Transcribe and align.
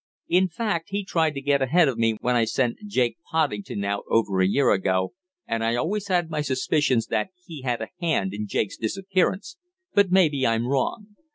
In 0.29 0.47
fact, 0.47 0.89
he 0.89 1.05
tried 1.05 1.35
to 1.35 1.41
get 1.41 1.61
ahead 1.61 1.87
of 1.87 1.95
me 1.99 2.17
when 2.21 2.35
I 2.35 2.43
sent 2.43 2.79
Jake 2.87 3.17
Poddington 3.29 3.83
out 3.83 4.03
over 4.09 4.41
a 4.41 4.47
year 4.47 4.71
ago, 4.71 5.13
and 5.45 5.63
I 5.63 5.75
always 5.75 6.07
had 6.07 6.27
my 6.31 6.41
suspicions 6.41 7.05
that 7.09 7.29
he 7.45 7.61
had 7.61 7.83
a 7.83 7.89
hand 7.99 8.33
in 8.33 8.47
Jake's 8.47 8.77
disappearance, 8.77 9.57
but 9.93 10.09
maybe 10.09 10.43
I'm 10.47 10.65
wrong. 10.65 11.15